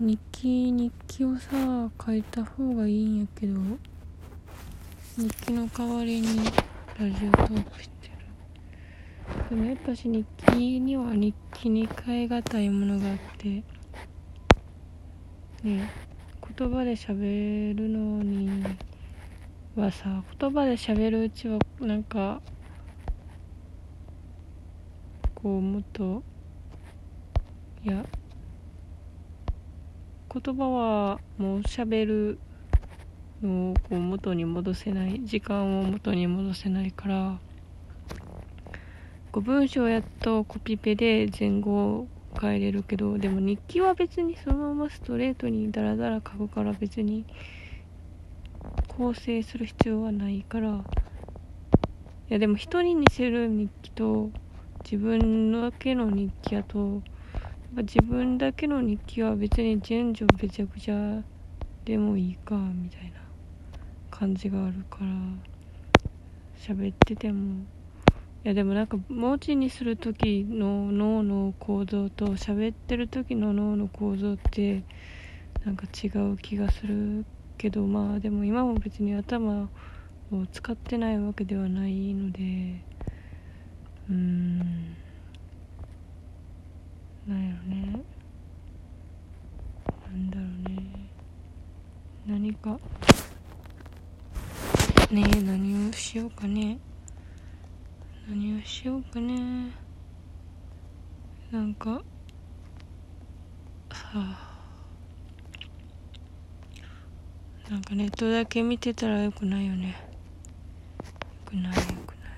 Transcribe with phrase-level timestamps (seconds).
[0.00, 3.54] 日記日記をさ書いた方がいいんやけど
[5.16, 6.38] 日記の代わりに
[6.96, 8.14] ラジオトークしてる。
[9.50, 13.48] でもやっぱし日記には日記に変え難いものがあって
[15.64, 15.90] ね
[16.56, 18.62] 言葉で喋るのに
[19.74, 22.40] はさ言葉で喋るうちはなんか
[25.34, 26.22] こうもっと
[27.84, 28.04] いや
[30.32, 32.38] 言葉はもう喋る
[33.42, 37.38] のをこう元に戻せない時間を元に戻せないから
[39.32, 42.08] こう文章やっとコピペで前後を
[42.40, 47.24] 変えれるけどでも日記は別にそのままストレートにダラダラ書くから別に
[48.88, 50.84] 構成する必要はないから。
[52.30, 54.30] いやでも人に似せる日記と
[54.84, 57.00] 自分だけの日記やと
[57.82, 61.24] 自分だけの日記は別に順序べちゃくちゃ
[61.84, 63.12] でもいいかみたいな
[64.10, 65.06] 感じがあるから
[66.56, 67.64] 喋ってても。
[68.44, 74.84] いやでもなんか文字にする時の脳の構造と喋ってる時の脳の構造って
[75.64, 77.26] なんか違う気がする
[77.58, 79.70] けどまあでも今も別に頭
[80.30, 82.84] を使ってないわけではないので
[84.08, 85.07] うーん。
[87.28, 88.02] なんやろね。
[90.06, 91.10] なんだろうね。
[92.26, 92.80] 何か。
[95.10, 96.78] ねえ何をしようかね。
[98.26, 99.70] 何をしようかね。
[101.50, 101.90] なんか。
[101.90, 102.02] は
[104.14, 104.48] あ。
[107.68, 109.88] なんかネットだけ見てたらよくないよね。
[109.88, 109.94] よ
[111.44, 112.28] くないよくな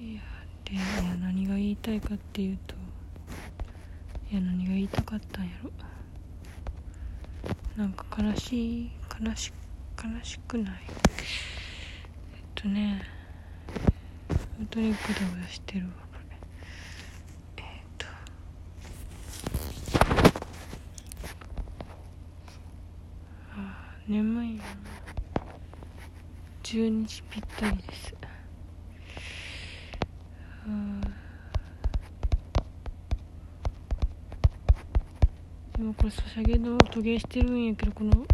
[0.00, 0.04] い。
[0.04, 0.31] いや
[0.72, 0.84] でいや
[1.20, 2.74] 何が言いたいかっていうと
[4.30, 5.70] いや何が言いたかったんやろ。
[7.76, 8.90] なんか悲しい
[9.22, 9.52] 悲し
[10.02, 10.74] 悲しくない。
[10.88, 13.02] えっとね
[14.56, 16.18] 本当にグダグダしてるわこ
[17.56, 17.62] れ。
[17.62, 17.64] えっ
[17.98, 18.06] と
[23.54, 24.64] あー眠いな。
[26.62, 28.14] 12時ぴったりです
[30.64, 31.02] あー
[35.82, 38.26] でもこれソシャゲの音ゲーしてるんやけどこのこ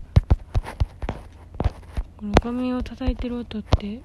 [2.20, 4.02] の画面を叩いてる音って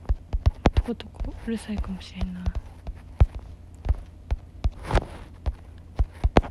[0.73, 2.41] とことこうるさいかもしれんな。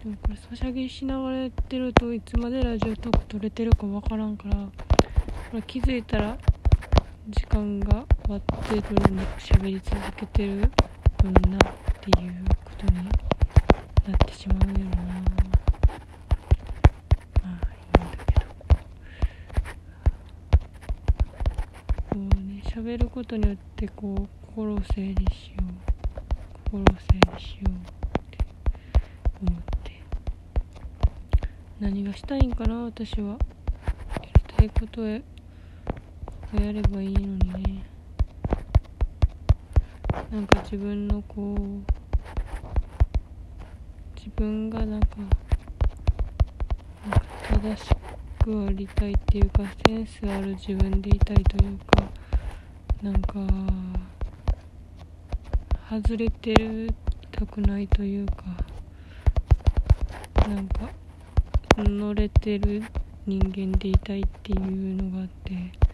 [0.04, 4.70] でもこれソシャゲしながらやってるといつまでラジオトーク撮れてるかわからんからこ
[5.54, 6.36] れ気づいたら
[7.30, 10.70] 時間が終わってどれなく喋り続けてる
[11.24, 11.60] もんなっ
[12.02, 13.10] ていうことにな
[14.14, 14.96] ってしまうよな
[17.44, 18.46] まあいいんだけど
[22.12, 23.88] こうね喋ることによって。
[23.88, 25.64] こう心を整理しよう
[26.64, 27.72] 心を整理しようっ
[28.30, 28.38] て
[29.48, 29.92] 思って。
[31.80, 33.38] 何がしたいんかな私はや
[34.22, 35.20] りたいことをや
[36.60, 37.84] やればいいのにね。
[40.30, 41.58] なんか自分のこう
[44.14, 45.24] 自分がなんかな
[47.08, 48.11] んか正しく
[48.44, 52.10] ありたいっていうかセンスある自分でいたいというか
[53.00, 53.40] なんか
[55.88, 56.92] 外れてる
[57.30, 58.44] たくないというか
[60.48, 60.90] なんか
[61.78, 62.82] 乗れてる
[63.26, 65.92] 人間でいたいっていうのがあって。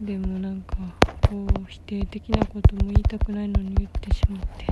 [0.00, 0.76] でもなんか
[1.28, 4.66] こう否定的なことも言いたくないのに言ってしまって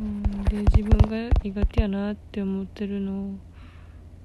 [0.00, 3.34] うんで自分が苦手やなって思ってるのを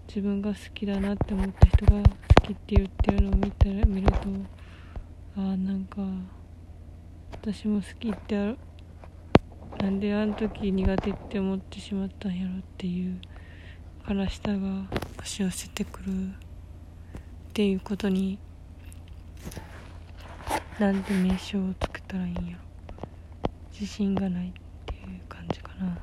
[0.08, 2.04] 自分が好きだなって思った人が好
[2.42, 4.18] きって言ってるのを見たら見ると
[5.38, 6.02] ああなんか
[7.32, 8.58] 私も好きってある
[9.80, 13.22] なんであの時苦手って思ってしまったんやろっていう
[14.10, 14.58] 悲しさが
[15.18, 16.30] 押し寄せてくる。
[16.30, 18.40] っていうことに
[20.80, 22.72] なんで名称をつけたらいいんやろ。
[23.72, 24.52] 自信がないっ
[24.86, 25.96] ていう感じかなは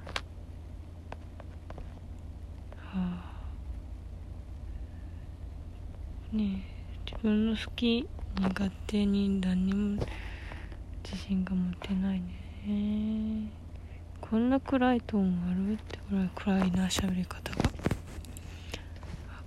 [2.94, 3.28] あ
[6.32, 6.62] ね
[7.06, 8.06] 自分の好き
[8.40, 10.06] 苦手に何にも
[11.02, 13.50] 自信が持てないね。
[14.20, 15.72] こんな暗いトーンある？
[15.74, 17.62] ってぐらい暗いな喋り方が。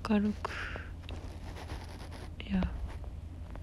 [0.09, 0.51] 明るく。
[2.49, 2.61] いや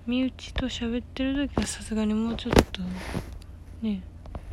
[0.06, 2.80] 身内と喋ってる時はさすがにもうちょっと
[3.82, 4.00] ねい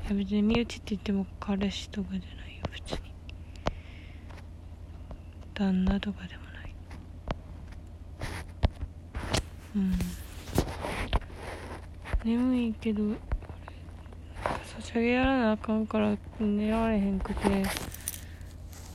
[0.09, 3.13] や別に身内って言っても彼氏とかじゃないよ別に。
[5.53, 6.54] 旦那とかでもない
[9.75, 9.93] うん。
[12.23, 13.03] 眠いけど
[14.79, 17.63] ソシャゲやらなあかんから寝られへんくて。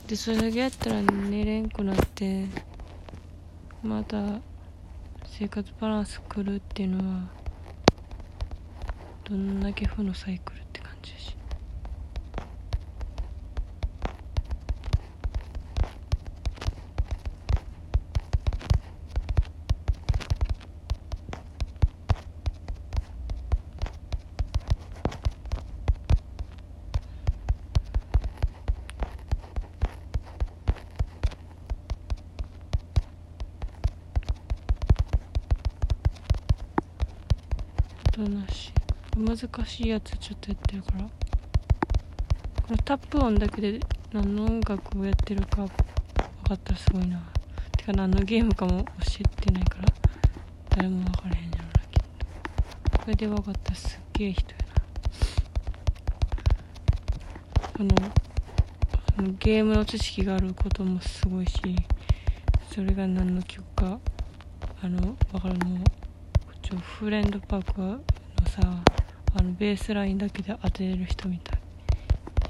[0.07, 2.45] でソシャゲやったら寝れんくなって
[3.81, 4.41] また
[5.25, 7.29] 生活バランス狂うっていうのは
[9.23, 11.40] どんだけ負のサイクルって感じだし。
[38.23, 38.71] どなし
[39.17, 39.35] 難
[39.65, 41.03] しいやつちょっとやってるから。
[41.03, 41.09] こ
[42.69, 43.79] のタップ音だけで
[44.13, 45.73] 何の音楽をやってるか分か
[46.53, 47.19] ったらすごいな。
[47.77, 48.85] てか何のゲームかも教
[49.21, 49.87] えてないから。
[50.69, 52.03] 誰も分からへんやろなきっ
[52.91, 52.99] と。
[52.99, 54.65] これで分かったらすっげえ人やな。
[57.73, 57.89] この
[59.15, 61.59] そのゲームの知識があることもすごいし
[62.71, 63.99] それが何の曲か
[64.83, 65.83] あの分かるの
[66.61, 67.99] ちょフレンドパークは
[68.49, 68.61] さ
[69.35, 71.59] あのベースラインだけで当てれる人みたい。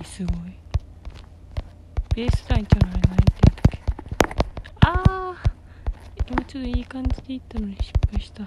[0.03, 0.37] すごい。
[2.15, 3.23] ベースラインっていうのあれ何て言うん
[3.55, 3.79] だっけ？
[4.81, 5.43] ああ
[6.29, 8.43] 今ちょっといい感じでいったのに失敗した。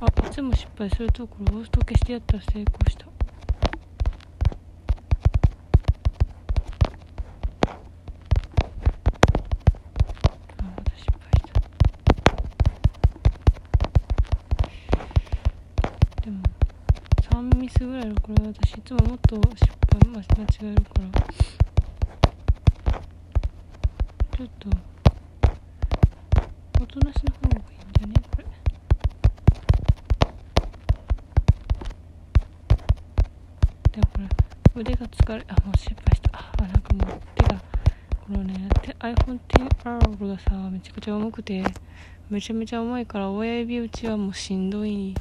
[0.00, 3.06] あいつも失敗するところロースト消してやったら成功した
[10.58, 11.52] あまた失敗した
[16.22, 16.42] でも
[17.32, 20.24] 3ミスぐらいのこれ私いつももっと失敗間違
[20.62, 21.20] えるから
[24.38, 24.70] ちょっと
[26.80, 28.14] おとなしの方がいいんじゃね。
[28.30, 28.44] これ。
[33.92, 34.18] でもこ
[34.76, 36.38] れ腕が疲れあもう失敗した。
[36.38, 37.60] あなんかもう手が
[38.26, 38.66] このね
[38.98, 41.62] iPhone10R がさめちゃくちゃ重くて
[42.30, 45.14] めちゃめちゃ重いから親指打ちはもうしんどいん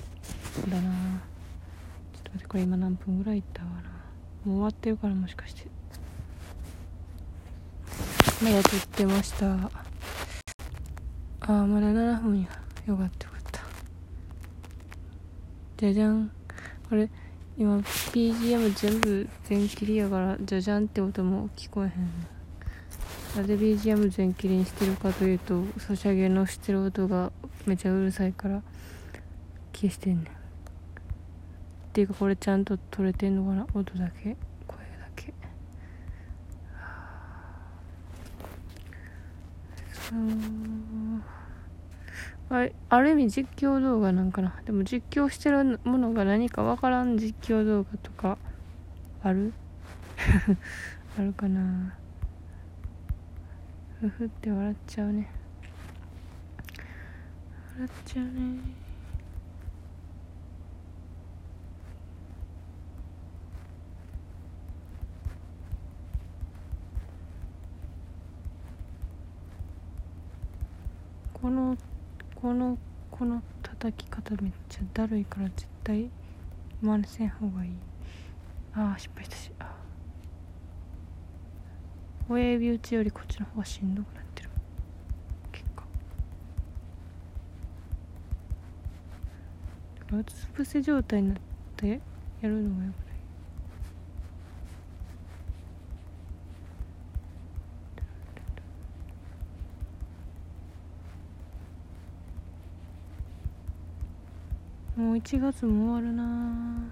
[0.69, 1.36] だな。
[2.45, 3.73] これ今何分ぐらいいったかな。
[4.45, 5.67] もう終わってるからもしかして。
[8.43, 9.53] まだ撮ってました。
[9.53, 12.47] あーまだ7分や。
[12.85, 13.61] よかったよかった。
[15.77, 16.31] じゃじゃん。
[16.89, 17.09] これ
[17.57, 27.31] 今 BGM 全部全切りやからじゃじゃんって音も聞こえへんなぜ BGM 全切りにしてるかというとソシャゲのしてる音が
[27.65, 28.61] めちゃうるさいから
[29.73, 30.46] 消してんねん。
[31.97, 33.65] っていうかこれちゃんと取れてんのかな？
[33.73, 34.37] 音だけ？
[34.67, 35.33] 声だけ。
[39.91, 40.19] そう
[42.51, 44.61] あある意味実況動画なんかな？
[44.63, 48.37] でも実況してるものが何かわからん実況動画とか
[49.23, 49.51] ある？
[51.17, 51.95] あるかな？
[54.01, 55.31] ふふって笑っちゃうね。
[57.73, 58.86] 笑っちゃうね。
[71.47, 71.77] この
[72.35, 72.77] この
[73.09, 76.09] この叩き方めっちゃだるいから絶対
[76.81, 77.71] 真似せん方がいい。
[78.73, 79.49] ああ失敗したし。
[82.27, 84.49] 親指打ちよりこっちの方がしんどくなってる。
[85.53, 85.83] 結果。
[90.17, 91.37] うつ伏せ状態になっ
[91.77, 92.01] て
[92.41, 93.17] やるのがよくない
[104.97, 106.89] もう1月も終わるな。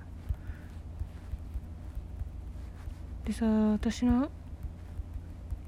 [3.26, 4.30] でさ私の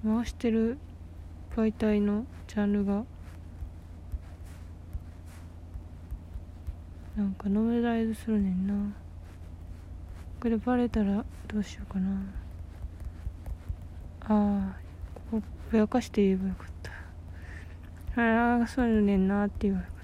[0.05, 0.77] 回してる
[1.55, 3.03] 媒体のジャンルが
[7.15, 8.93] なんかノベライズするねんな。
[10.39, 12.09] これバレたらどうしようかな。
[14.21, 14.77] ああ
[15.31, 16.67] ここぼやかして言えばよかっ
[18.13, 18.21] た。
[18.21, 19.96] ああそうねんなって言えばよかった。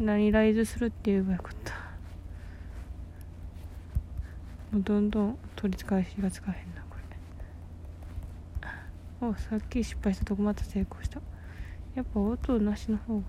[0.00, 1.74] 何ライズするって言えばよかった。
[4.72, 6.96] もうどんどん取り返しがつかへんなこ
[9.20, 9.28] れ。
[9.28, 11.20] おさっき失敗したとこまた成功した。
[11.94, 13.24] やっぱ音なしの方が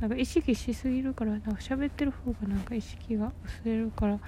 [0.00, 4.20] なんか意識しすぎるからなんか喋ってる方がなんか意識が薄れるから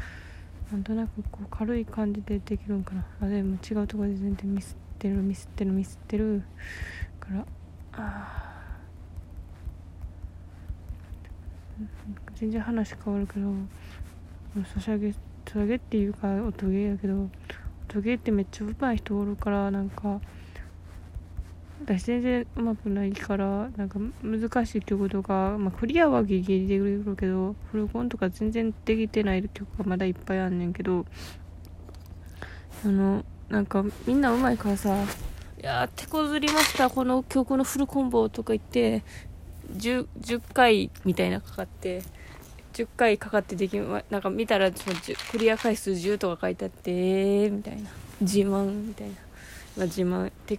[0.72, 3.06] なんとなくこう軽い感じでできるんかな。
[3.22, 6.42] あでも違うとこで全然ミスってるミスってるミスってる
[7.20, 7.46] から。
[7.92, 8.39] あ
[12.34, 13.52] 全然話変わるけど
[14.74, 15.18] ソシャゲソ
[15.52, 17.28] シャゲっていうか音ゲーやけど
[17.88, 20.20] 音ゲーってめっちゃ上手い人おるからなんか
[21.82, 31.06] 私全然うまくないからなんか難しいっていうことが、まあ、クリアはギリギリできるけどフルコンとか全然できてない曲がまだいっぱいあんねんけど
[32.84, 34.94] あのなんかみんなうまいからさ
[35.60, 39.02] 「いや手こずりましたこの曲のフルコンボ」とか言って
[39.76, 42.02] 10, 10回みたいなかかって
[42.72, 44.96] 10回かかってできなんか見たらその
[45.30, 46.90] クリア回数10とか書いてあって
[47.44, 47.90] え、みたいな。
[48.20, 49.14] 自慢みたいな、
[49.76, 50.28] まあ、自慢。
[50.28, 50.58] っていう